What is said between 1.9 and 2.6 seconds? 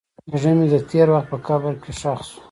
ښخ شو.